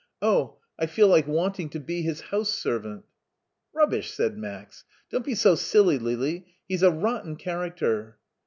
Oh! 0.19 0.57
I 0.79 0.87
feel 0.87 1.07
like 1.09 1.27
wanting 1.27 1.69
to 1.69 1.79
be 1.79 2.01
his 2.01 2.21
house 2.21 2.49
servant." 2.51 3.05
"Rubbish!" 3.71 4.09
said 4.11 4.35
Max. 4.35 4.83
"Don't 5.11 5.23
be 5.23 5.35
so 5.35 5.53
siUy, 5.53 5.99
LiU; 6.01 6.43
he's 6.67 6.81
a 6.81 6.89
rotten 6.89 7.35
character." 7.35 8.17